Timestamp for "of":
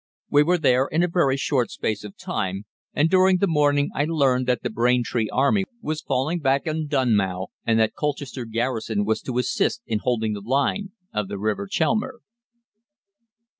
2.03-2.17, 11.13-11.27